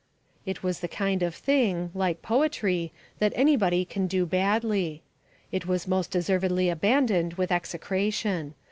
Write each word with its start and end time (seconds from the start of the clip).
It 0.47 0.63
was 0.63 0.79
the 0.79 0.87
kind 0.87 1.21
of 1.21 1.35
thing 1.35 1.91
like 1.93 2.23
poetry 2.23 2.91
that 3.19 3.33
anybody 3.35 3.85
can 3.85 4.07
do 4.07 4.25
badly. 4.25 5.03
It 5.51 5.67
was 5.67 5.87
most 5.87 6.09
deservedly 6.09 6.69
abandoned 6.69 7.35
with 7.35 7.51
execration. 7.51 8.55